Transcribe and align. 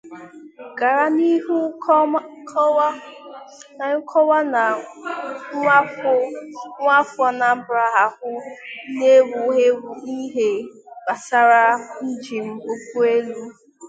gàrà 0.79 1.05
n'ihu 1.17 1.55
kọwaa 4.09 4.49
na 4.53 4.63
nwaafọ 6.81 7.21
Anambra 7.29 7.85
ahụ 8.03 8.29
ná-ewu 8.97 9.37
èwù 9.67 9.89
n'ihe 10.13 10.49
gbasaara 11.03 11.63
njem 12.09 12.47
ụgbọelu 12.71 13.39